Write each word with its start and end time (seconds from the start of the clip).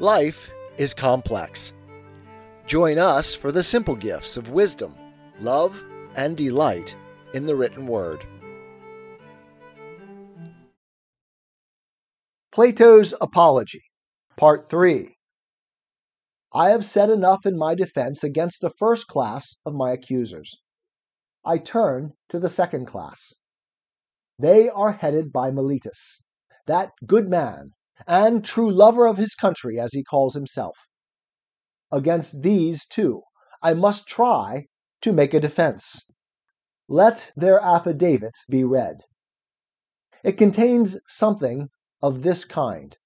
Life 0.00 0.52
is 0.76 0.94
complex. 0.94 1.72
Join 2.68 3.00
us 3.00 3.34
for 3.34 3.50
the 3.50 3.64
simple 3.64 3.96
gifts 3.96 4.36
of 4.36 4.50
wisdom, 4.50 4.94
love, 5.40 5.82
and 6.14 6.36
delight 6.36 6.94
in 7.34 7.46
the 7.46 7.56
written 7.56 7.84
word. 7.84 8.24
Plato's 12.52 13.12
Apology, 13.20 13.82
Part 14.36 14.70
3 14.70 15.16
I 16.54 16.70
have 16.70 16.84
said 16.84 17.10
enough 17.10 17.44
in 17.44 17.58
my 17.58 17.74
defense 17.74 18.22
against 18.22 18.60
the 18.60 18.70
first 18.70 19.08
class 19.08 19.56
of 19.66 19.74
my 19.74 19.90
accusers. 19.90 20.54
I 21.44 21.58
turn 21.58 22.12
to 22.28 22.38
the 22.38 22.48
second 22.48 22.86
class. 22.86 23.34
They 24.38 24.68
are 24.68 24.92
headed 24.92 25.32
by 25.32 25.50
Meletus, 25.50 26.22
that 26.68 26.92
good 27.04 27.28
man 27.28 27.72
and 28.06 28.44
true 28.44 28.70
lover 28.70 29.06
of 29.06 29.16
his 29.16 29.34
country, 29.34 29.78
as 29.78 29.92
he 29.92 30.04
calls 30.04 30.34
himself. 30.34 30.76
Against 31.90 32.42
these, 32.42 32.86
too, 32.86 33.22
I 33.62 33.74
must 33.74 34.06
try 34.06 34.66
to 35.02 35.12
make 35.12 35.34
a 35.34 35.40
defense. 35.40 36.02
Let 36.88 37.32
their 37.36 37.60
affidavit 37.60 38.34
be 38.48 38.64
read. 38.64 39.02
It 40.22 40.32
contains 40.32 40.98
something 41.06 41.68
of 42.02 42.22
this 42.22 42.44
kind. 42.44 42.96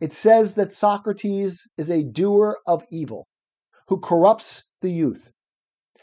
It 0.00 0.12
says 0.12 0.54
that 0.54 0.72
Socrates 0.72 1.62
is 1.76 1.90
a 1.90 2.02
doer 2.02 2.58
of 2.66 2.84
evil, 2.90 3.26
who 3.88 4.00
corrupts 4.00 4.64
the 4.80 4.90
youth, 4.90 5.30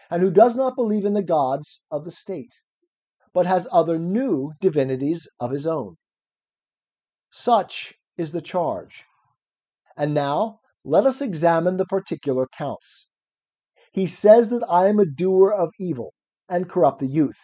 and 0.09 0.21
who 0.21 0.31
does 0.31 0.55
not 0.55 0.75
believe 0.75 1.05
in 1.05 1.13
the 1.13 1.23
gods 1.23 1.85
of 1.89 2.03
the 2.03 2.11
state, 2.11 2.53
but 3.33 3.45
has 3.45 3.67
other 3.71 3.97
new 3.97 4.51
divinities 4.61 5.27
of 5.39 5.51
his 5.51 5.65
own. 5.65 5.95
Such 7.31 7.93
is 8.17 8.31
the 8.31 8.41
charge. 8.41 9.05
And 9.95 10.13
now 10.13 10.59
let 10.83 11.05
us 11.05 11.21
examine 11.21 11.77
the 11.77 11.85
particular 11.85 12.47
counts. 12.47 13.09
He 13.91 14.07
says 14.07 14.49
that 14.49 14.65
I 14.69 14.87
am 14.87 14.99
a 14.99 15.05
doer 15.05 15.51
of 15.51 15.73
evil 15.79 16.13
and 16.47 16.69
corrupt 16.69 16.99
the 16.99 17.07
youth. 17.07 17.39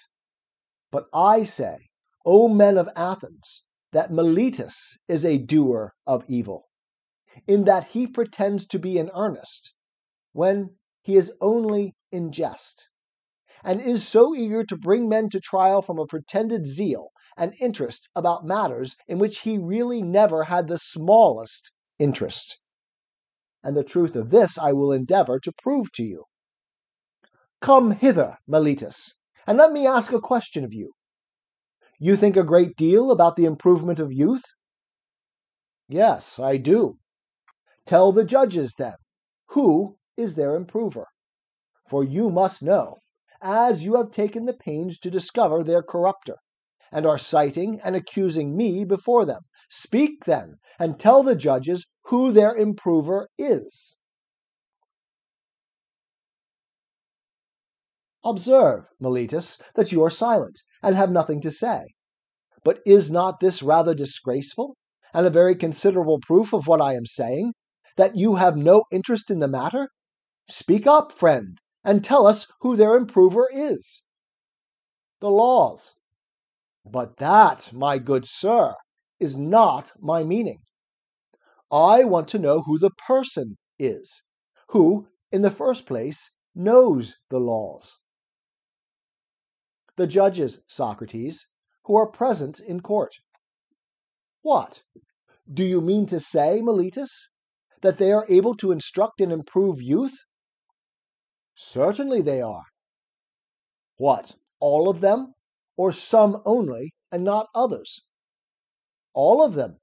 But 0.91 1.07
I 1.13 1.43
say, 1.43 1.89
O 2.25 2.47
men 2.47 2.77
of 2.77 2.89
Athens, 2.95 3.65
that 3.91 4.11
Meletus 4.11 4.97
is 5.07 5.25
a 5.25 5.37
doer 5.37 5.93
of 6.05 6.23
evil, 6.27 6.69
in 7.47 7.65
that 7.65 7.87
he 7.87 8.07
pretends 8.07 8.65
to 8.67 8.79
be 8.79 8.97
in 8.97 9.09
earnest 9.15 9.73
when 10.31 10.77
he 11.01 11.15
is 11.15 11.33
only 11.41 11.95
in 12.11 12.31
jest, 12.31 12.89
and 13.63 13.81
is 13.81 14.07
so 14.07 14.35
eager 14.35 14.63
to 14.63 14.77
bring 14.77 15.09
men 15.09 15.29
to 15.29 15.39
trial 15.39 15.81
from 15.81 15.99
a 15.99 16.05
pretended 16.05 16.65
zeal 16.65 17.09
and 17.37 17.55
interest 17.59 18.09
about 18.15 18.45
matters 18.45 18.95
in 19.07 19.19
which 19.19 19.39
he 19.39 19.57
really 19.57 20.01
never 20.01 20.43
had 20.43 20.67
the 20.67 20.77
smallest 20.77 21.71
interest. 21.99 22.59
And 23.63 23.75
the 23.75 23.83
truth 23.83 24.15
of 24.15 24.29
this 24.29 24.57
I 24.57 24.73
will 24.73 24.91
endeavor 24.91 25.39
to 25.39 25.51
prove 25.51 25.91
to 25.93 26.03
you. 26.03 26.25
Come 27.61 27.91
hither, 27.91 28.37
Meletus, 28.47 29.13
and 29.47 29.57
let 29.57 29.71
me 29.71 29.87
ask 29.87 30.11
a 30.11 30.19
question 30.19 30.63
of 30.63 30.73
you. 30.73 30.93
You 31.97 32.17
think 32.17 32.35
a 32.35 32.43
great 32.43 32.75
deal 32.75 33.11
about 33.11 33.35
the 33.35 33.45
improvement 33.45 33.99
of 33.99 34.11
youth? 34.11 34.43
Yes, 35.87 36.39
I 36.39 36.57
do. 36.57 36.97
Tell 37.85 38.11
the 38.11 38.25
judges, 38.25 38.73
then, 38.77 38.95
who 39.47 39.97
is 40.17 40.35
their 40.35 40.55
improver? 40.55 41.07
For 41.87 42.03
you 42.03 42.29
must 42.29 42.61
know, 42.61 42.97
as 43.41 43.85
you 43.85 43.95
have 43.95 44.11
taken 44.11 44.45
the 44.45 44.53
pains 44.53 44.99
to 44.99 45.11
discover 45.11 45.63
their 45.63 45.83
corrupter 45.83 46.37
and 46.93 47.05
are 47.05 47.17
citing 47.17 47.81
and 47.83 47.95
accusing 47.95 48.55
me 48.55 48.85
before 48.85 49.25
them. 49.25 49.41
Speak 49.69 50.25
then, 50.25 50.59
and 50.79 50.99
tell 50.99 51.23
the 51.23 51.35
judges 51.35 51.87
who 52.05 52.31
their 52.31 52.55
improver 52.55 53.27
is. 53.37 53.97
Observe, 58.23 58.89
Meletus, 59.01 59.61
that 59.75 59.91
you 59.91 60.03
are 60.03 60.09
silent 60.09 60.61
and 60.81 60.95
have 60.95 61.11
nothing 61.11 61.41
to 61.41 61.51
say. 61.51 61.87
But 62.63 62.79
is 62.85 63.11
not 63.11 63.39
this 63.39 63.61
rather 63.61 63.93
disgraceful, 63.93 64.77
and 65.13 65.25
a 65.25 65.29
very 65.29 65.55
considerable 65.55 66.19
proof 66.21 66.53
of 66.53 66.67
what 66.67 66.79
I 66.81 66.93
am 66.93 67.05
saying, 67.05 67.53
that 67.97 68.15
you 68.15 68.35
have 68.35 68.55
no 68.55 68.85
interest 68.91 69.29
in 69.29 69.39
the 69.39 69.47
matter? 69.47 69.89
Speak 70.47 70.87
up, 70.87 71.11
friend, 71.11 71.57
and 71.83 72.03
tell 72.03 72.25
us 72.25 72.47
who 72.61 72.75
their 72.75 72.95
improver 72.95 73.49
is. 73.53 74.03
The 75.19 75.29
laws, 75.29 75.95
but 76.85 77.17
that, 77.17 77.71
my 77.73 77.97
good 77.97 78.25
sir, 78.27 78.75
is 79.19 79.37
not 79.37 79.91
my 79.99 80.23
meaning. 80.23 80.59
I 81.71 82.03
want 82.03 82.27
to 82.29 82.39
know 82.39 82.61
who 82.61 82.77
the 82.77 82.91
person 83.07 83.57
is, 83.79 84.21
who, 84.69 85.07
in 85.31 85.41
the 85.41 85.51
first 85.51 85.85
place, 85.85 86.31
knows 86.53 87.15
the 87.29 87.39
laws. 87.39 87.97
The 89.95 90.07
judges, 90.07 90.59
Socrates, 90.67 91.47
who 91.85 91.95
are 91.95 92.07
present 92.07 92.59
in 92.59 92.81
court. 92.81 93.13
What? 94.41 94.83
Do 95.51 95.63
you 95.63 95.81
mean 95.81 96.05
to 96.07 96.19
say, 96.19 96.61
Meletus, 96.61 97.29
that 97.81 97.97
they 97.97 98.11
are 98.11 98.25
able 98.29 98.55
to 98.55 98.71
instruct 98.71 99.21
and 99.21 99.31
improve 99.31 99.81
youth? 99.81 100.15
Certainly 101.55 102.21
they 102.21 102.41
are. 102.41 102.63
What, 103.97 104.35
all 104.59 104.89
of 104.89 105.01
them? 105.01 105.33
Or 105.77 105.91
some 105.91 106.41
only, 106.45 106.93
and 107.11 107.23
not 107.23 107.47
others? 107.55 108.03
All 109.13 109.45
of 109.45 109.53
them. 109.53 109.79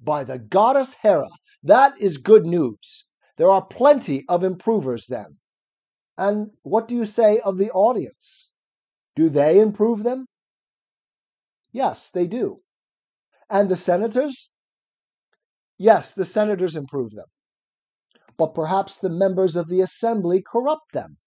By 0.00 0.24
the 0.24 0.38
goddess 0.38 0.96
Hera, 1.02 1.28
that 1.62 2.00
is 2.00 2.18
good 2.18 2.44
news. 2.44 3.06
There 3.36 3.50
are 3.50 3.64
plenty 3.64 4.24
of 4.28 4.42
improvers 4.44 5.06
then. 5.06 5.38
And 6.18 6.50
what 6.62 6.88
do 6.88 6.94
you 6.94 7.06
say 7.06 7.40
of 7.40 7.58
the 7.58 7.70
audience? 7.70 8.50
Do 9.16 9.28
they 9.28 9.60
improve 9.60 10.02
them? 10.02 10.26
Yes, 11.72 12.10
they 12.10 12.26
do. 12.26 12.60
And 13.48 13.68
the 13.68 13.76
senators? 13.76 14.50
Yes, 15.78 16.12
the 16.12 16.24
senators 16.24 16.76
improve 16.76 17.12
them. 17.12 17.26
But 18.36 18.54
perhaps 18.54 18.98
the 18.98 19.10
members 19.10 19.56
of 19.56 19.68
the 19.68 19.80
assembly 19.80 20.42
corrupt 20.42 20.92
them. 20.92 21.18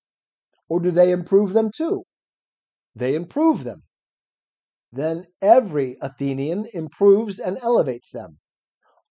Or 0.69 0.79
do 0.79 0.91
they 0.91 1.11
improve 1.11 1.53
them 1.53 1.69
too? 1.75 2.03
They 2.95 3.15
improve 3.15 3.63
them. 3.63 3.83
Then 4.91 5.27
every 5.41 5.97
Athenian 6.01 6.67
improves 6.73 7.39
and 7.39 7.57
elevates 7.61 8.11
them, 8.11 8.39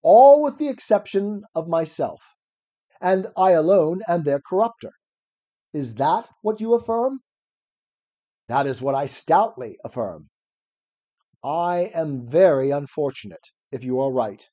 all 0.03 0.43
with 0.43 0.59
the 0.59 0.69
exception 0.69 1.43
of 1.55 1.69
myself, 1.69 2.21
and 3.01 3.27
I 3.37 3.51
alone 3.51 4.01
am 4.09 4.23
their 4.23 4.41
corrupter. 4.41 4.93
Is 5.75 5.97
that 5.97 6.29
what 6.41 6.61
you 6.61 6.75
affirm? 6.75 7.21
That 8.49 8.67
is 8.67 8.81
what 8.81 8.95
I 8.95 9.07
stoutly 9.07 9.79
affirm. 9.85 10.31
I 11.43 11.91
am 11.95 12.27
very 12.27 12.71
unfortunate 12.71 13.47
if 13.71 13.85
you 13.85 14.01
are 14.01 14.11
right. 14.11 14.49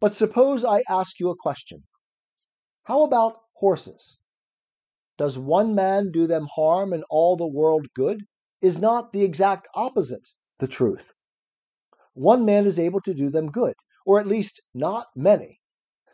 But 0.00 0.14
suppose 0.14 0.64
I 0.64 0.82
ask 0.88 1.20
you 1.20 1.30
a 1.30 1.36
question. 1.36 1.84
How 2.84 3.04
about 3.04 3.36
horses? 3.54 4.18
Does 5.16 5.38
one 5.38 5.74
man 5.74 6.10
do 6.10 6.26
them 6.26 6.48
harm 6.54 6.92
and 6.92 7.04
all 7.08 7.36
the 7.36 7.46
world 7.46 7.86
good? 7.94 8.22
Is 8.60 8.78
not 8.78 9.12
the 9.12 9.22
exact 9.22 9.68
opposite 9.74 10.28
the 10.58 10.66
truth? 10.66 11.12
One 12.14 12.44
man 12.44 12.66
is 12.66 12.78
able 12.78 13.00
to 13.02 13.14
do 13.14 13.30
them 13.30 13.50
good, 13.50 13.74
or 14.06 14.18
at 14.18 14.26
least 14.26 14.62
not 14.72 15.08
many. 15.14 15.60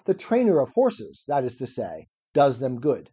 The 0.07 0.15
trainer 0.15 0.61
of 0.61 0.71
horses, 0.71 1.25
that 1.29 1.45
is 1.45 1.57
to 1.59 1.67
say, 1.67 2.09
does 2.35 2.59
them 2.59 2.81
good, 2.81 3.11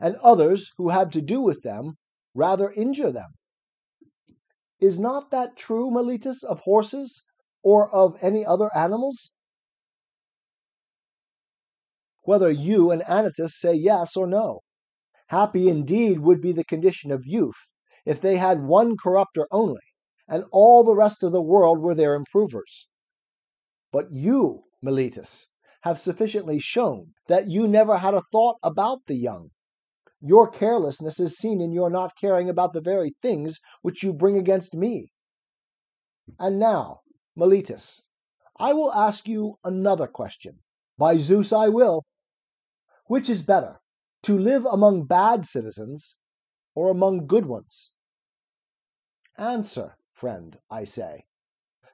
and 0.00 0.16
others 0.16 0.72
who 0.76 0.90
have 0.90 1.10
to 1.10 1.20
do 1.20 1.40
with 1.40 1.62
them 1.62 1.96
rather 2.34 2.70
injure 2.70 3.10
them. 3.10 3.32
Is 4.80 4.98
not 4.98 5.30
that 5.30 5.56
true, 5.56 5.90
Meletus, 5.90 6.44
of 6.44 6.60
horses 6.60 7.24
or 7.62 7.92
of 7.92 8.16
any 8.22 8.46
other 8.46 8.70
animals? 8.76 9.34
Whether 12.22 12.50
you 12.50 12.90
and 12.90 13.02
Anytus 13.02 13.58
say 13.58 13.72
yes 13.74 14.16
or 14.16 14.26
no. 14.26 14.60
Happy 15.28 15.68
indeed 15.68 16.20
would 16.20 16.40
be 16.40 16.52
the 16.52 16.64
condition 16.64 17.10
of 17.10 17.26
youth 17.26 17.74
if 18.06 18.20
they 18.20 18.36
had 18.38 18.62
one 18.62 18.96
corrupter 18.96 19.46
only, 19.50 19.82
and 20.26 20.44
all 20.50 20.82
the 20.82 20.94
rest 20.94 21.22
of 21.22 21.32
the 21.32 21.42
world 21.42 21.80
were 21.80 21.94
their 21.94 22.14
improvers. 22.14 22.88
But 23.92 24.10
you, 24.10 24.64
Meletus, 24.82 25.46
have 25.82 25.98
sufficiently 25.98 26.58
shown 26.58 27.12
that 27.26 27.46
you 27.46 27.68
never 27.68 27.98
had 27.98 28.14
a 28.14 28.22
thought 28.32 28.56
about 28.62 29.00
the 29.06 29.16
young. 29.16 29.50
Your 30.20 30.48
carelessness 30.48 31.20
is 31.20 31.36
seen 31.36 31.60
in 31.60 31.72
your 31.72 31.90
not 31.90 32.16
caring 32.18 32.48
about 32.48 32.72
the 32.72 32.80
very 32.80 33.14
things 33.22 33.58
which 33.82 34.02
you 34.02 34.14
bring 34.14 34.36
against 34.36 34.74
me. 34.74 35.12
And 36.38 36.58
now, 36.58 37.00
Meletus, 37.36 38.00
I 38.58 38.72
will 38.72 38.92
ask 38.92 39.28
you 39.28 39.58
another 39.62 40.06
question. 40.06 40.60
By 40.96 41.18
Zeus, 41.18 41.52
I 41.52 41.68
will. 41.68 42.02
Which 43.06 43.28
is 43.30 43.42
better, 43.42 43.80
to 44.22 44.38
live 44.38 44.64
among 44.66 45.06
bad 45.06 45.46
citizens 45.46 46.16
or 46.74 46.90
among 46.90 47.26
good 47.26 47.46
ones? 47.46 47.90
Answer, 49.36 49.96
friend, 50.12 50.58
I 50.70 50.84
say. 50.84 51.24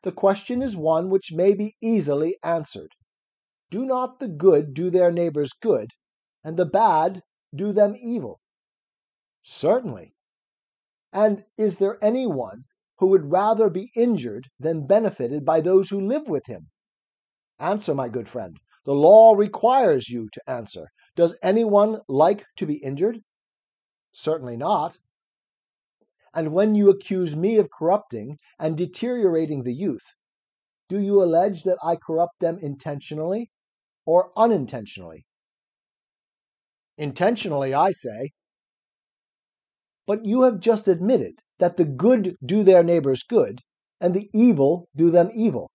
The 0.03 0.13
question 0.13 0.63
is 0.63 0.77
one 0.77 1.11
which 1.11 1.33
may 1.33 1.55
be 1.55 1.77
easily 1.81 2.39
answered. 2.43 2.93
do 3.71 3.85
not 3.85 4.19
the 4.19 4.29
good 4.29 4.75
do 4.75 4.91
their 4.91 5.11
neighbors 5.11 5.53
good, 5.53 5.91
and 6.45 6.57
the 6.57 6.67
bad 6.67 7.23
do 7.55 7.73
them 7.73 7.95
evil? 7.97 8.41
Certainly. 9.43 10.15
And 11.13 11.45
is 11.57 11.79
there 11.79 12.03
any 12.03 12.27
one 12.27 12.65
who 12.99 13.09
would 13.09 13.31
rather 13.31 13.69
be 13.71 13.91
injured 13.95 14.49
than 14.59 14.87
benefited 14.87 15.45
by 15.45 15.61
those 15.61 15.91
who 15.91 16.01
live 16.01 16.29
with 16.29 16.47
him? 16.47 16.71
Answer, 17.59 17.95
my 17.95 18.09
good 18.09 18.29
friend. 18.29 18.59
The 18.85 18.95
law 18.95 19.35
requires 19.35 20.09
you 20.09 20.29
to 20.33 20.51
answer. 20.51 20.89
Does 21.17 21.39
anyone 21.43 22.01
like 22.09 22.45
to 22.57 22.67
be 22.67 22.77
injured? 22.77 23.21
Certainly 24.13 24.57
not. 24.57 24.97
And 26.35 26.53
when 26.53 26.75
you 26.75 26.91
accuse 26.91 27.37
me 27.37 27.57
of 27.59 27.71
corrupting 27.71 28.39
and 28.59 28.77
deteriorating 28.77 29.63
the 29.63 29.75
youth, 29.75 30.05
do 30.89 31.01
you 31.01 31.23
allege 31.23 31.63
that 31.63 31.79
I 31.83 31.97
corrupt 31.97 32.41
them 32.41 32.59
intentionally 32.61 33.51
or 34.05 34.33
unintentionally? 34.37 35.25
Intentionally, 36.99 37.73
I 37.75 37.93
say. 37.93 38.33
But 40.07 40.25
you 40.25 40.43
have 40.43 40.61
just 40.61 40.89
admitted 40.89 41.39
that 41.59 41.77
the 41.77 41.85
good 41.85 42.37
do 42.45 42.63
their 42.63 42.83
neighbors 42.83 43.23
good, 43.23 43.61
and 44.01 44.15
the 44.15 44.29
evil 44.35 44.89
do 44.95 45.11
them 45.11 45.31
evil. 45.35 45.71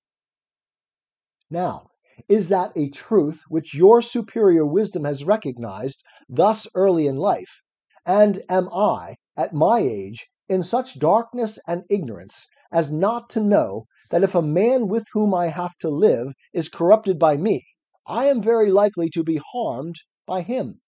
Now, 1.49 1.88
is 2.27 2.49
that 2.49 2.71
a 2.75 2.89
truth 2.89 3.43
which 3.47 3.73
your 3.73 4.01
superior 4.01 4.65
wisdom 4.65 5.05
has 5.05 5.23
recognized 5.23 6.03
thus 6.27 6.67
early 6.75 7.07
in 7.07 7.15
life? 7.15 7.61
And 8.05 8.41
am 8.49 8.69
I, 8.73 9.15
at 9.37 9.53
my 9.53 9.79
age, 9.79 10.27
in 10.47 10.63
such 10.63 10.99
darkness 10.99 11.59
and 11.67 11.83
ignorance 11.89 12.47
as 12.71 12.91
not 12.91 13.29
to 13.29 13.39
know 13.39 13.85
that 14.09 14.23
if 14.23 14.33
a 14.35 14.41
man 14.41 14.87
with 14.87 15.05
whom 15.13 15.33
I 15.33 15.47
have 15.47 15.77
to 15.77 15.89
live 15.89 16.33
is 16.53 16.69
corrupted 16.69 17.19
by 17.19 17.37
me, 17.37 17.63
I 18.07 18.25
am 18.25 18.41
very 18.41 18.71
likely 18.71 19.09
to 19.11 19.23
be 19.23 19.39
harmed 19.53 19.95
by 20.25 20.41
him? 20.41 20.81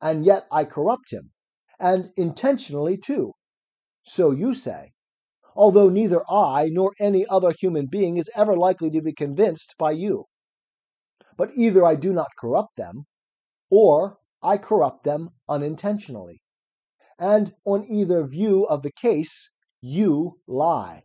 And 0.00 0.24
yet 0.24 0.46
I 0.52 0.64
corrupt 0.64 1.12
him, 1.12 1.32
and 1.80 2.12
intentionally 2.16 2.96
too. 2.96 3.32
So 4.02 4.30
you 4.30 4.54
say 4.54 4.91
although 5.54 5.88
neither 5.88 6.22
I 6.30 6.68
nor 6.70 6.92
any 6.98 7.26
other 7.26 7.52
human 7.52 7.86
being 7.86 8.16
is 8.16 8.30
ever 8.34 8.56
likely 8.56 8.90
to 8.90 9.02
be 9.02 9.12
convinced 9.12 9.74
by 9.78 9.92
you. 9.92 10.26
But 11.36 11.50
either 11.56 11.84
I 11.84 11.94
do 11.94 12.12
not 12.12 12.36
corrupt 12.38 12.76
them, 12.76 13.06
or 13.70 14.18
I 14.42 14.58
corrupt 14.58 15.04
them 15.04 15.30
unintentionally. 15.48 16.42
And 17.18 17.54
on 17.64 17.84
either 17.84 18.24
view 18.26 18.64
of 18.64 18.82
the 18.82 18.92
case, 18.92 19.50
you 19.80 20.40
lie. 20.46 21.04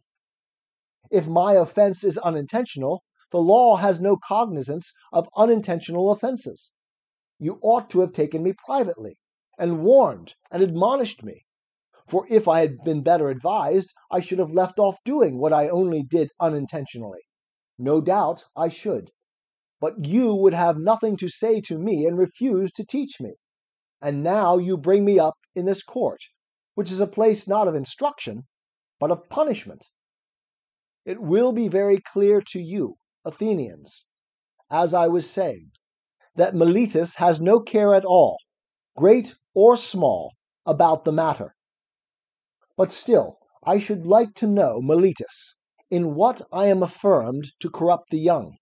If 1.09 1.27
my 1.27 1.53
offense 1.53 2.03
is 2.03 2.17
unintentional, 2.17 3.03
the 3.31 3.39
law 3.39 3.77
has 3.77 3.99
no 3.99 4.17
cognizance 4.17 4.94
of 5.11 5.29
unintentional 5.35 6.11
offenses. 6.11 6.73
You 7.39 7.59
ought 7.61 7.89
to 7.91 8.01
have 8.01 8.11
taken 8.11 8.44
me 8.44 8.53
privately, 8.53 9.17
and 9.57 9.83
warned 9.83 10.35
and 10.51 10.61
admonished 10.61 11.23
me, 11.23 11.45
for 12.07 12.25
if 12.30 12.48
I 12.48 12.62
had 12.62 12.77
been 12.86 13.04
better 13.04 13.30
advised, 13.30 13.94
I 14.12 14.21
should 14.21 14.39
have 14.39 14.51
left 14.51 14.80
off 14.80 14.98
doing 15.04 15.38
what 15.38 15.54
I 15.54 15.68
only 15.68 16.04
did 16.04 16.31
unintentionally. 16.39 17.19
No 17.77 18.01
doubt 18.01 18.45
I 18.56 18.69
should. 18.69 19.12
But 19.80 20.06
you 20.06 20.33
would 20.33 20.54
have 20.54 20.77
nothing 20.77 21.18
to 21.18 21.30
say 21.30 21.62
to 21.62 21.77
me 21.77 22.06
and 22.06 22.18
refuse 22.18 22.71
to 22.74 22.86
teach 22.86 23.19
me. 23.19 23.33
And 24.01 24.24
now 24.24 24.57
you 24.57 24.77
bring 24.77 25.04
me 25.06 25.19
up 25.19 25.36
in 25.54 25.65
this 25.65 25.83
court, 25.83 26.21
which 26.75 26.92
is 26.92 27.00
a 27.00 27.07
place 27.07 27.48
not 27.48 27.68
of 27.68 27.75
instruction, 27.75 28.48
but 29.00 29.12
of 29.12 29.30
punishment. 29.30 29.86
It 31.06 31.21
will 31.21 31.51
be 31.51 31.68
very 31.68 32.00
clear 32.00 32.42
to 32.51 32.59
you, 32.59 32.95
Athenians, 33.25 34.06
as 34.71 34.94
I 34.94 35.07
was 35.07 35.30
saying, 35.30 35.71
that 36.36 36.54
Meletus 36.54 37.15
has 37.15 37.42
no 37.42 37.59
care 37.59 37.94
at 37.94 38.06
all, 38.06 38.38
great 38.95 39.36
or 39.54 39.77
small, 39.77 40.33
about 40.65 41.04
the 41.04 41.12
matter. 41.12 41.56
But 42.77 42.91
still, 42.91 43.39
I 43.63 43.79
should 43.79 44.06
like 44.06 44.35
to 44.35 44.45
know, 44.45 44.79
Meletus, 44.81 45.56
in 45.89 46.13
what 46.13 46.44
I 46.51 46.68
am 46.68 46.83
affirmed 46.83 47.51
to 47.59 47.71
corrupt 47.71 48.12
the 48.12 48.19
young. 48.19 48.57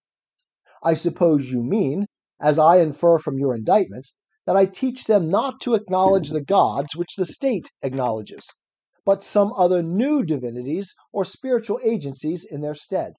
I 0.82 0.94
suppose 0.94 1.50
you 1.50 1.62
mean, 1.62 2.06
as 2.40 2.58
I 2.58 2.78
infer 2.78 3.18
from 3.18 3.38
your 3.38 3.54
indictment, 3.54 4.08
that 4.46 4.56
I 4.56 4.64
teach 4.64 5.04
them 5.04 5.28
not 5.28 5.60
to 5.60 5.74
acknowledge 5.74 6.30
the 6.30 6.40
gods 6.40 6.96
which 6.96 7.16
the 7.16 7.26
state 7.26 7.70
acknowledges, 7.82 8.48
but 9.04 9.22
some 9.22 9.52
other 9.52 9.82
new 9.82 10.24
divinities 10.24 10.94
or 11.12 11.24
spiritual 11.24 11.78
agencies 11.84 12.42
in 12.44 12.62
their 12.62 12.74
stead. 12.74 13.14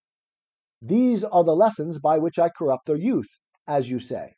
These 0.81 1.23
are 1.23 1.43
the 1.43 1.55
lessons 1.55 1.99
by 1.99 2.17
which 2.17 2.39
I 2.39 2.49
corrupt 2.49 2.87
their 2.87 2.95
youth, 2.97 3.29
as 3.67 3.91
you 3.91 3.99
say. 3.99 4.33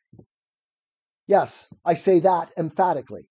Yes, 1.26 1.68
I 1.86 1.94
say 1.94 2.18
that 2.18 2.52
emphatically. 2.58 3.29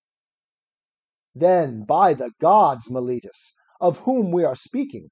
Then, 1.40 1.86
by 1.86 2.16
the 2.16 2.32
gods, 2.38 2.90
Meletus, 2.90 3.54
of 3.80 4.00
whom 4.00 4.30
we 4.30 4.44
are 4.44 4.56
speaking, 4.56 5.10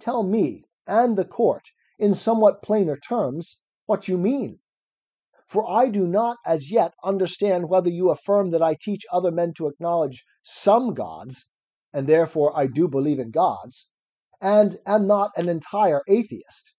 tell 0.00 0.24
me 0.24 0.64
and 0.88 1.16
the 1.16 1.24
court, 1.24 1.68
in 2.00 2.14
somewhat 2.14 2.62
plainer 2.62 2.96
terms, 2.96 3.60
what 3.86 4.08
you 4.08 4.18
mean. 4.18 4.58
For 5.46 5.64
I 5.70 5.88
do 5.88 6.08
not 6.08 6.38
as 6.44 6.72
yet 6.72 6.94
understand 7.04 7.68
whether 7.68 7.88
you 7.88 8.10
affirm 8.10 8.50
that 8.50 8.60
I 8.60 8.74
teach 8.74 9.06
other 9.12 9.30
men 9.30 9.52
to 9.54 9.68
acknowledge 9.68 10.24
some 10.42 10.94
gods, 10.94 11.48
and 11.92 12.08
therefore 12.08 12.50
I 12.58 12.66
do 12.66 12.88
believe 12.88 13.20
in 13.20 13.30
gods, 13.30 13.88
and 14.40 14.80
am 14.84 15.06
not 15.06 15.30
an 15.36 15.48
entire 15.48 16.02
atheist. 16.08 16.74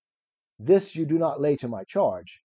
This 0.59 0.93
you 0.93 1.05
do 1.05 1.17
not 1.17 1.39
lay 1.39 1.55
to 1.55 1.69
my 1.69 1.85
charge. 1.85 2.41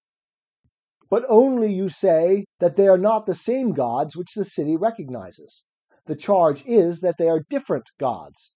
But 1.10 1.24
only 1.28 1.72
you 1.72 1.88
say 1.88 2.44
that 2.60 2.76
they 2.76 2.86
are 2.86 2.96
not 2.96 3.26
the 3.26 3.34
same 3.34 3.72
gods 3.72 4.16
which 4.16 4.34
the 4.34 4.44
city 4.44 4.76
recognizes 4.76 5.64
the 6.08 6.16
charge 6.16 6.64
is 6.66 7.00
that 7.00 7.14
they 7.18 7.28
are 7.28 7.44
different 7.48 7.84
gods? 8.00 8.52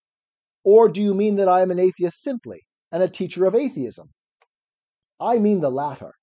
Or 0.64 0.88
do 0.88 1.00
you 1.00 1.14
mean 1.14 1.36
that 1.36 1.48
I 1.48 1.60
am 1.60 1.70
an 1.70 1.78
atheist 1.78 2.20
simply, 2.20 2.62
and 2.90 3.02
a 3.02 3.08
teacher 3.08 3.44
of 3.44 3.54
atheism? 3.54 4.08
I 5.20 5.38
mean 5.38 5.60
the 5.60 5.70
latter, 5.70 6.14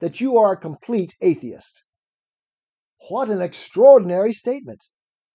that 0.00 0.20
you 0.20 0.36
are 0.36 0.52
a 0.52 0.56
complete 0.56 1.14
atheist. 1.20 1.84
What 3.08 3.28
an 3.28 3.40
extraordinary 3.40 4.32
statement! 4.32 4.84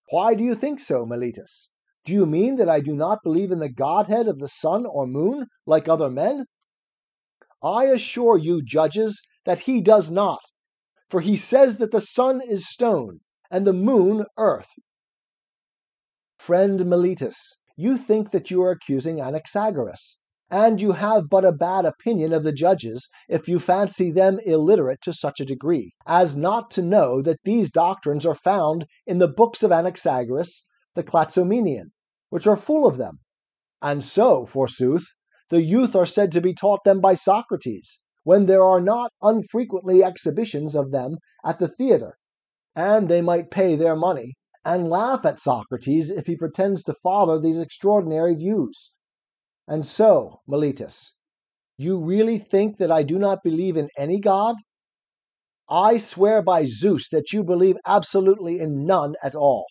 Why 0.10 0.34
do 0.34 0.44
you 0.44 0.56
think 0.56 0.80
so, 0.80 1.06
Meletus? 1.06 1.70
Do 2.04 2.14
you 2.14 2.26
mean 2.26 2.58
that 2.58 2.68
I 2.68 2.82
do 2.82 2.96
not 2.96 3.24
believe 3.24 3.52
in 3.52 3.60
the 3.60 3.72
Godhead 3.72 4.28
of 4.28 4.40
the 4.40 4.50
sun 4.50 4.86
or 4.86 5.08
moon, 5.08 5.48
like 5.66 5.88
other 5.88 6.10
men? 6.10 6.46
I 7.64 7.86
assure 7.86 8.38
you, 8.38 8.62
judges, 8.62 9.22
that 9.46 9.62
he 9.62 9.82
does 9.82 10.12
not, 10.12 10.42
for 11.10 11.22
he 11.22 11.38
says 11.38 11.78
that 11.78 11.92
the 11.92 12.02
sun 12.02 12.42
is 12.42 12.68
stone, 12.68 13.22
and 13.50 13.66
the 13.66 13.72
moon 13.72 14.26
earth, 14.38 14.70
Friend 16.46 16.78
Meletus, 16.82 17.38
you 17.78 17.98
think 17.98 18.32
that 18.32 18.52
you 18.52 18.62
are 18.64 18.72
accusing 18.72 19.22
Anaxagoras, 19.22 20.18
and 20.50 20.82
you 20.82 20.92
have 20.92 21.30
but 21.30 21.46
a 21.46 21.54
bad 21.54 21.86
opinion 21.86 22.34
of 22.34 22.44
the 22.44 22.52
judges 22.52 23.08
if 23.30 23.48
you 23.48 23.60
fancy 23.60 24.12
them 24.12 24.40
illiterate 24.46 25.00
to 25.04 25.14
such 25.14 25.40
a 25.40 25.46
degree 25.46 25.94
as 26.06 26.36
not 26.36 26.70
to 26.72 26.82
know 26.82 27.22
that 27.22 27.40
these 27.46 27.72
doctrines 27.72 28.26
are 28.26 28.36
found 28.36 28.88
in 29.08 29.20
the 29.20 29.30
books 29.30 29.64
of 29.64 29.72
Anaxagoras, 29.72 30.64
the 30.96 31.04
Clazomenian, 31.04 31.92
which 32.30 32.46
are 32.46 32.58
full 32.58 32.86
of 32.86 32.98
them. 32.98 33.20
And 33.82 34.04
so, 34.04 34.46
forsooth, 34.46 35.06
the 35.50 35.62
youth 35.62 35.96
are 35.96 36.06
said 36.06 36.34
to 36.34 36.42
be 36.42 36.54
taught 36.54 36.84
them 36.84 37.00
by 37.00 37.14
Socrates, 37.14 38.02
when 38.26 38.48
there 38.48 38.66
are 38.66 38.82
not 38.82 39.14
unfrequently 39.22 40.04
exhibitions 40.04 40.76
of 40.76 40.92
them 40.92 41.20
at 41.46 41.60
the 41.60 41.70
theatre, 41.70 42.18
and 42.76 43.08
they 43.08 43.22
might 43.22 43.50
pay 43.50 43.78
their 43.78 43.96
money 43.96 44.34
and 44.66 44.90
laugh 44.90 45.26
at 45.26 45.40
Socrates 45.40 46.10
if 46.10 46.26
he 46.26 46.36
pretends 46.36 46.84
to 46.84 46.94
follow 46.94 47.40
these 47.40 47.60
extraordinary 47.60 48.36
views. 48.36 48.92
And 49.68 49.86
so, 49.86 50.42
Meletus, 50.48 51.12
you 51.78 52.00
really 52.00 52.38
think 52.38 52.78
that 52.78 52.92
I 52.92 53.04
do 53.04 53.18
not 53.18 53.44
believe 53.44 53.78
in 53.78 53.90
any 53.98 54.20
God? 54.20 54.56
I 55.70 55.98
swear 55.98 56.42
by 56.42 56.66
Zeus 56.66 57.10
that 57.10 57.32
you 57.34 57.44
believe 57.44 57.78
absolutely 57.86 58.60
in 58.60 58.86
none 58.86 59.16
at 59.24 59.36
all. 59.36 59.66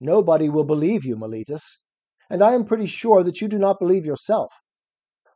Nobody 0.00 0.48
will 0.48 0.64
believe 0.64 1.04
you, 1.04 1.16
Meletus, 1.16 1.78
and 2.30 2.42
I 2.42 2.52
am 2.52 2.64
pretty 2.64 2.86
sure 2.86 3.24
that 3.24 3.40
you 3.40 3.48
do 3.48 3.58
not 3.58 3.80
believe 3.80 4.06
yourself. 4.06 4.52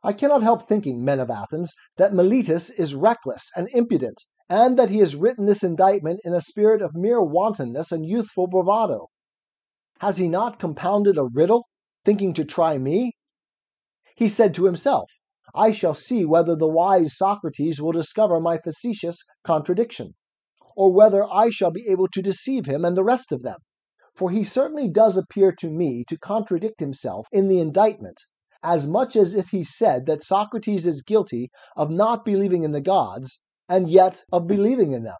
I 0.03 0.13
cannot 0.13 0.43
help 0.43 0.61
thinking, 0.61 1.03
men 1.03 1.19
of 1.19 1.29
Athens, 1.29 1.73
that 1.97 2.11
Meletus 2.11 2.69
is 2.77 2.95
reckless 2.95 3.49
and 3.55 3.67
impudent, 3.73 4.23
and 4.49 4.77
that 4.77 4.89
he 4.89 4.99
has 4.99 5.15
written 5.15 5.45
this 5.45 5.63
indictment 5.63 6.21
in 6.25 6.33
a 6.33 6.41
spirit 6.41 6.81
of 6.81 6.95
mere 6.95 7.21
wantonness 7.21 7.91
and 7.91 8.05
youthful 8.05 8.47
bravado. 8.47 9.07
Has 9.99 10.17
he 10.17 10.27
not 10.27 10.59
compounded 10.59 11.17
a 11.17 11.23
riddle, 11.23 11.67
thinking 12.03 12.33
to 12.33 12.43
try 12.43 12.77
me? 12.77 13.13
He 14.15 14.27
said 14.27 14.53
to 14.55 14.65
himself, 14.65 15.09
I 15.55 15.71
shall 15.71 15.93
see 15.93 16.25
whether 16.25 16.55
the 16.55 16.67
wise 16.67 17.15
Socrates 17.15 17.81
will 17.81 17.91
discover 17.91 18.39
my 18.39 18.57
facetious 18.57 19.23
contradiction, 19.43 20.15
or 20.75 20.91
whether 20.91 21.23
I 21.23 21.49
shall 21.49 21.71
be 21.71 21.87
able 21.87 22.07
to 22.09 22.21
deceive 22.21 22.65
him 22.65 22.83
and 22.83 22.97
the 22.97 23.03
rest 23.03 23.31
of 23.31 23.43
them. 23.43 23.59
For 24.15 24.29
he 24.29 24.43
certainly 24.43 24.89
does 24.89 25.15
appear 25.15 25.51
to 25.59 25.69
me 25.69 26.03
to 26.07 26.17
contradict 26.17 26.79
himself 26.79 27.27
in 27.31 27.47
the 27.47 27.59
indictment, 27.59 28.19
as 28.61 28.87
much 28.87 29.15
as 29.15 29.35
if 29.35 29.49
he 29.49 29.63
said 29.63 30.05
that 30.05 30.23
Socrates 30.23 30.85
is 30.85 31.01
guilty 31.01 31.49
of 31.75 31.89
not 31.89 32.25
believing 32.25 32.63
in 32.63 32.71
the 32.71 32.81
gods 32.81 33.41
and 33.69 33.89
yet 33.89 34.23
of 34.31 34.47
believing 34.47 34.91
in 34.91 35.03
them. 35.03 35.17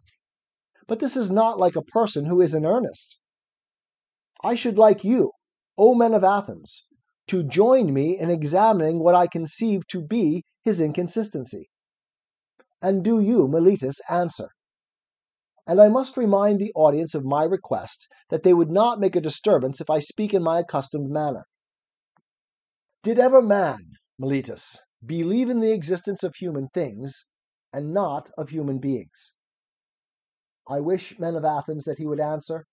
But 0.88 1.00
this 1.00 1.16
is 1.16 1.32
not 1.32 1.60
like 1.60 1.76
a 1.76 1.82
person 1.82 2.26
who 2.26 2.42
is 2.42 2.54
in 2.54 2.66
earnest. 2.66 3.20
I 4.44 4.56
should 4.56 4.78
like 4.78 5.04
you, 5.04 5.32
O 5.78 5.96
men 5.96 6.14
of 6.14 6.24
Athens, 6.24 6.86
to 7.28 7.44
join 7.44 7.94
me 7.94 8.18
in 8.20 8.30
examining 8.30 9.00
what 9.00 9.16
I 9.16 9.28
conceive 9.28 9.88
to 9.88 10.02
be 10.02 10.44
his 10.64 10.82
inconsistency. 10.82 11.70
And 12.82 13.04
do 13.04 13.22
you, 13.22 13.48
Meletus, 13.48 14.02
answer. 14.10 14.50
And 15.66 15.80
I 15.80 15.88
must 15.88 16.18
remind 16.18 16.60
the 16.60 16.74
audience 16.76 17.16
of 17.16 17.24
my 17.24 17.46
request 17.46 18.08
that 18.30 18.44
they 18.44 18.54
would 18.54 18.70
not 18.70 19.00
make 19.00 19.16
a 19.16 19.22
disturbance 19.22 19.80
if 19.80 19.90
I 19.90 20.00
speak 20.00 20.34
in 20.34 20.44
my 20.44 20.60
accustomed 20.60 21.10
manner. 21.10 21.46
Did 23.02 23.20
ever 23.20 23.42
man, 23.42 23.80
Meletus, 24.20 24.78
believe 25.06 25.50
in 25.50 25.62
the 25.62 25.72
existence 25.72 26.24
of 26.24 26.36
human 26.36 26.68
things 26.74 27.26
and 27.74 27.94
not 27.94 28.30
of 28.38 28.50
human 28.50 28.80
beings? 28.80 29.34
I 30.70 30.80
wish, 30.80 31.20
men 31.20 31.36
of 31.36 31.44
Athens, 31.44 31.86
that 31.86 31.98
he 31.98 32.06
would 32.06 32.20
answer, 32.20 32.68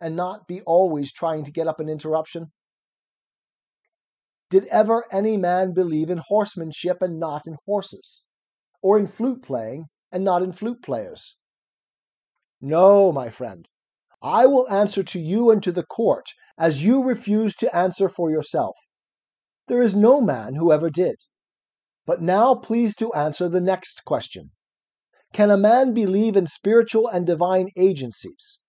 and 0.00 0.16
not 0.16 0.46
be 0.46 0.62
always 0.62 1.12
trying 1.12 1.44
to 1.44 1.52
get 1.52 1.66
up 1.66 1.80
an 1.80 1.88
interruption. 1.88 2.52
Did 4.48 4.66
ever 4.66 5.04
any 5.10 5.36
man 5.36 5.72
believe 5.72 6.08
in 6.08 6.22
horsemanship 6.28 7.02
and 7.02 7.18
not 7.18 7.46
in 7.46 7.56
horses, 7.66 8.22
or 8.80 8.96
in 8.98 9.06
flute 9.06 9.42
playing 9.42 9.86
and 10.12 10.24
not 10.24 10.42
in 10.42 10.52
flute 10.52 10.82
players? 10.82 11.36
No, 12.60 13.12
my 13.12 13.28
friend. 13.28 13.68
I 14.22 14.46
will 14.46 14.68
answer 14.70 15.02
to 15.02 15.20
you 15.20 15.50
and 15.50 15.62
to 15.62 15.72
the 15.72 15.84
court 15.84 16.30
as 16.58 16.84
you 16.84 17.02
refuse 17.02 17.54
to 17.56 17.76
answer 17.76 18.08
for 18.08 18.30
yourself. 18.30 18.76
There 19.68 19.82
is 19.82 19.94
no 19.94 20.20
man 20.20 20.54
who 20.54 20.72
ever 20.72 20.90
did. 20.90 21.16
But 22.06 22.22
now 22.22 22.54
please 22.54 22.94
to 22.96 23.12
answer 23.14 23.48
the 23.48 23.60
next 23.60 24.04
question 24.04 24.52
Can 25.32 25.50
a 25.50 25.56
man 25.56 25.92
believe 25.92 26.36
in 26.36 26.46
spiritual 26.46 27.08
and 27.08 27.26
divine 27.26 27.70
agencies, 27.76 28.60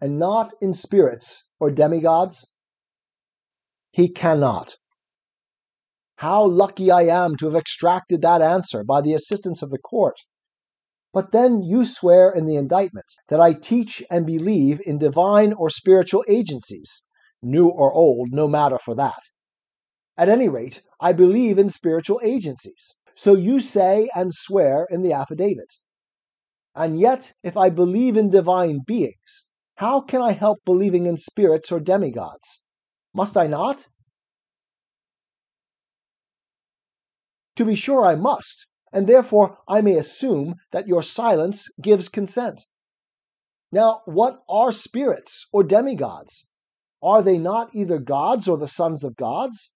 and 0.00 0.18
not 0.18 0.54
in 0.60 0.72
spirits 0.72 1.44
or 1.60 1.70
demigods? 1.70 2.50
He 3.92 4.08
cannot. 4.08 4.76
How 6.16 6.46
lucky 6.46 6.90
I 6.90 7.02
am 7.02 7.36
to 7.36 7.44
have 7.44 7.54
extracted 7.54 8.22
that 8.22 8.42
answer 8.42 8.82
by 8.82 9.02
the 9.02 9.14
assistance 9.14 9.62
of 9.62 9.70
the 9.70 9.78
court. 9.78 10.16
But 11.12 11.32
then 11.32 11.62
you 11.62 11.84
swear 11.84 12.30
in 12.30 12.46
the 12.46 12.56
indictment 12.56 13.12
that 13.28 13.40
I 13.40 13.52
teach 13.52 14.02
and 14.10 14.26
believe 14.26 14.80
in 14.84 14.98
divine 14.98 15.52
or 15.52 15.70
spiritual 15.70 16.24
agencies, 16.26 17.04
new 17.42 17.68
or 17.68 17.92
old, 17.92 18.30
no 18.32 18.48
matter 18.48 18.78
for 18.78 18.94
that. 18.96 19.20
At 20.18 20.28
any 20.28 20.48
rate, 20.48 20.82
I 21.00 21.12
believe 21.12 21.58
in 21.58 21.68
spiritual 21.68 22.20
agencies. 22.24 22.92
So 23.14 23.34
you 23.34 23.60
say 23.60 24.10
and 24.16 24.34
swear 24.34 24.86
in 24.90 25.02
the 25.02 25.12
affidavit. 25.12 25.74
And 26.74 26.98
yet, 26.98 27.32
if 27.44 27.56
I 27.56 27.70
believe 27.70 28.16
in 28.16 28.28
divine 28.28 28.80
beings, 28.84 29.46
how 29.76 30.00
can 30.00 30.20
I 30.20 30.32
help 30.32 30.58
believing 30.64 31.06
in 31.06 31.16
spirits 31.16 31.70
or 31.70 31.78
demigods? 31.78 32.64
Must 33.14 33.36
I 33.36 33.46
not? 33.46 33.86
To 37.54 37.64
be 37.64 37.76
sure, 37.76 38.04
I 38.04 38.16
must, 38.16 38.66
and 38.92 39.06
therefore 39.06 39.58
I 39.68 39.80
may 39.80 39.96
assume 39.96 40.56
that 40.72 40.88
your 40.88 41.02
silence 41.02 41.68
gives 41.80 42.08
consent. 42.08 42.62
Now, 43.70 44.02
what 44.04 44.40
are 44.48 44.72
spirits 44.72 45.46
or 45.52 45.62
demigods? 45.62 46.48
Are 47.02 47.22
they 47.22 47.38
not 47.38 47.70
either 47.72 47.98
gods 47.98 48.48
or 48.48 48.56
the 48.58 48.66
sons 48.66 49.04
of 49.04 49.16
gods? 49.16 49.72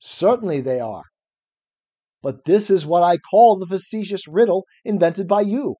Certainly 0.00 0.62
they 0.62 0.80
are. 0.80 1.04
But 2.22 2.44
this 2.44 2.70
is 2.70 2.86
what 2.86 3.02
I 3.02 3.18
call 3.18 3.56
the 3.56 3.66
facetious 3.66 4.26
riddle 4.26 4.64
invented 4.84 5.28
by 5.28 5.42
you. 5.42 5.76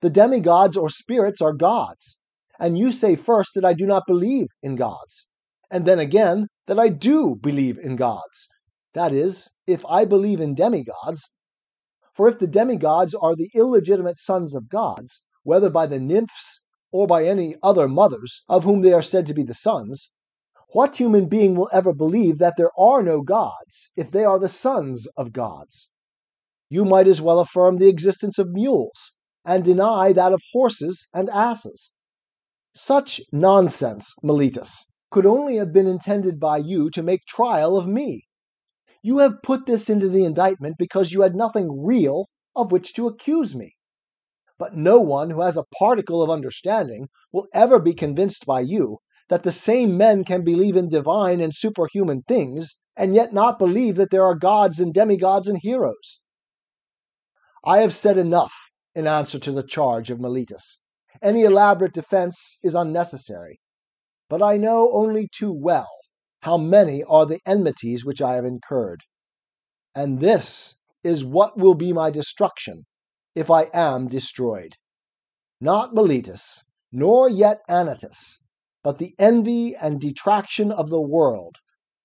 The 0.00 0.10
demigods 0.10 0.76
or 0.76 0.88
spirits 0.88 1.40
are 1.40 1.52
gods, 1.52 2.20
and 2.58 2.78
you 2.78 2.92
say 2.92 3.16
first 3.16 3.50
that 3.54 3.64
I 3.64 3.72
do 3.72 3.86
not 3.86 4.06
believe 4.06 4.48
in 4.62 4.76
gods, 4.76 5.30
and 5.70 5.84
then 5.84 5.98
again 5.98 6.48
that 6.66 6.78
I 6.78 6.88
do 6.88 7.34
believe 7.34 7.78
in 7.78 7.96
gods. 7.96 8.48
That 8.94 9.12
is, 9.12 9.50
if 9.66 9.84
I 9.86 10.04
believe 10.04 10.40
in 10.40 10.54
demigods. 10.54 11.32
For 12.12 12.28
if 12.28 12.38
the 12.38 12.46
demigods 12.46 13.14
are 13.14 13.34
the 13.34 13.50
illegitimate 13.54 14.18
sons 14.18 14.54
of 14.54 14.68
gods, 14.68 15.24
whether 15.42 15.70
by 15.70 15.86
the 15.86 16.00
nymphs 16.00 16.60
or 16.90 17.06
by 17.06 17.24
any 17.24 17.56
other 17.62 17.88
mothers 17.88 18.42
of 18.48 18.64
whom 18.64 18.80
they 18.80 18.92
are 18.92 19.02
said 19.02 19.26
to 19.26 19.34
be 19.34 19.42
the 19.42 19.54
sons, 19.54 20.12
what 20.72 20.96
human 20.96 21.28
being 21.28 21.54
will 21.54 21.70
ever 21.72 21.92
believe 21.92 22.38
that 22.38 22.54
there 22.56 22.70
are 22.78 23.02
no 23.02 23.20
gods 23.22 23.90
if 23.96 24.10
they 24.10 24.24
are 24.24 24.38
the 24.38 24.48
sons 24.48 25.06
of 25.16 25.32
gods? 25.32 25.88
You 26.68 26.84
might 26.84 27.06
as 27.06 27.20
well 27.20 27.38
affirm 27.38 27.78
the 27.78 27.88
existence 27.88 28.38
of 28.38 28.50
mules 28.50 29.14
and 29.44 29.64
deny 29.64 30.12
that 30.12 30.32
of 30.32 30.42
horses 30.52 31.06
and 31.14 31.30
asses. 31.30 31.92
Such 32.74 33.20
nonsense, 33.32 34.12
Meletus, 34.22 34.86
could 35.10 35.24
only 35.24 35.56
have 35.56 35.72
been 35.72 35.86
intended 35.86 36.40
by 36.40 36.58
you 36.58 36.90
to 36.90 37.02
make 37.02 37.24
trial 37.26 37.76
of 37.76 37.86
me. 37.86 38.26
You 39.02 39.18
have 39.18 39.42
put 39.42 39.66
this 39.66 39.88
into 39.88 40.08
the 40.08 40.24
indictment 40.24 40.76
because 40.78 41.12
you 41.12 41.22
had 41.22 41.36
nothing 41.36 41.84
real 41.84 42.26
of 42.56 42.72
which 42.72 42.92
to 42.94 43.06
accuse 43.06 43.54
me. 43.54 43.76
But 44.58 44.74
no 44.74 45.00
one 45.00 45.30
who 45.30 45.42
has 45.42 45.56
a 45.56 45.64
particle 45.78 46.22
of 46.22 46.30
understanding 46.30 47.08
will 47.32 47.46
ever 47.54 47.78
be 47.78 47.94
convinced 47.94 48.44
by 48.44 48.60
you 48.60 48.98
that 49.28 49.42
the 49.42 49.52
same 49.52 49.96
men 49.96 50.24
can 50.24 50.44
believe 50.44 50.76
in 50.76 50.88
divine 50.88 51.40
and 51.40 51.54
superhuman 51.54 52.22
things 52.22 52.76
and 52.96 53.14
yet 53.14 53.32
not 53.32 53.58
believe 53.58 53.96
that 53.96 54.10
there 54.10 54.24
are 54.24 54.34
gods 54.34 54.80
and 54.80 54.94
demigods 54.94 55.48
and 55.48 55.58
heroes. 55.62 56.20
I 57.64 57.78
have 57.78 57.92
said 57.92 58.16
enough 58.16 58.54
in 58.94 59.06
answer 59.06 59.38
to 59.40 59.52
the 59.52 59.62
charge 59.62 60.10
of 60.10 60.18
Meletus. 60.18 60.78
Any 61.20 61.42
elaborate 61.42 61.92
defense 61.92 62.58
is 62.62 62.74
unnecessary. 62.74 63.60
But 64.28 64.42
I 64.42 64.56
know 64.56 64.90
only 64.92 65.28
too 65.36 65.52
well 65.52 65.88
how 66.40 66.56
many 66.56 67.02
are 67.04 67.26
the 67.26 67.40
enmities 67.46 68.04
which 68.04 68.22
I 68.22 68.34
have 68.34 68.44
incurred. 68.44 69.00
And 69.94 70.20
this 70.20 70.76
is 71.02 71.24
what 71.24 71.58
will 71.58 71.74
be 71.74 71.92
my 71.92 72.10
destruction 72.10 72.84
if 73.34 73.50
I 73.50 73.64
am 73.74 74.08
destroyed. 74.08 74.76
Not 75.60 75.94
Meletus, 75.94 76.62
nor 76.92 77.28
yet 77.28 77.60
Anytus, 77.68 78.38
but 78.86 78.98
the 78.98 79.16
envy 79.18 79.74
and 79.74 80.00
detraction 80.00 80.70
of 80.70 80.90
the 80.90 81.00
world, 81.00 81.56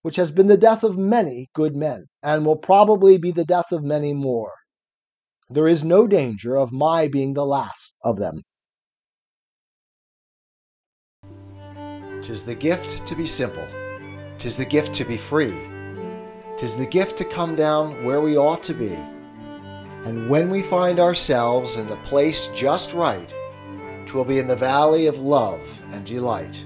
which 0.01 0.15
has 0.15 0.31
been 0.31 0.47
the 0.47 0.57
death 0.57 0.83
of 0.83 0.97
many 0.97 1.47
good 1.53 1.75
men, 1.75 2.05
and 2.23 2.43
will 2.43 2.55
probably 2.55 3.19
be 3.19 3.29
the 3.29 3.45
death 3.45 3.71
of 3.71 3.83
many 3.83 4.15
more. 4.15 4.53
There 5.47 5.67
is 5.67 5.83
no 5.83 6.07
danger 6.07 6.57
of 6.57 6.71
my 6.71 7.07
being 7.07 7.35
the 7.35 7.45
last 7.45 7.93
of 8.03 8.17
them. 8.17 8.41
Tis 12.23 12.45
the 12.45 12.55
gift 12.55 13.05
to 13.05 13.15
be 13.15 13.27
simple. 13.27 13.67
Tis 14.39 14.57
the 14.57 14.65
gift 14.65 14.91
to 14.95 15.05
be 15.05 15.17
free. 15.17 15.53
Tis 16.57 16.77
the 16.77 16.87
gift 16.87 17.15
to 17.17 17.25
come 17.25 17.55
down 17.55 18.03
where 18.03 18.21
we 18.21 18.37
ought 18.37 18.63
to 18.63 18.73
be. 18.73 18.97
And 20.05 20.27
when 20.31 20.49
we 20.49 20.63
find 20.63 20.99
ourselves 20.99 21.75
in 21.75 21.85
the 21.85 21.97
place 21.97 22.47
just 22.47 22.95
right, 22.95 23.31
twill 24.07 24.25
be 24.25 24.39
in 24.39 24.47
the 24.47 24.55
valley 24.55 25.05
of 25.05 25.19
love 25.19 25.83
and 25.93 26.03
delight. 26.03 26.65